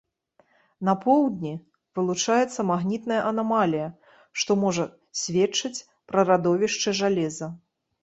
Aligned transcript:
На 0.87 0.95
поўдні 1.03 1.51
вылучаецца 1.99 2.65
магнітная 2.71 3.21
анамалія, 3.31 3.87
што 4.43 4.51
можа 4.65 4.89
сведчыць 5.23 5.75
пра 6.09 6.21
радовішчы 6.35 7.01
жалеза. 7.07 7.47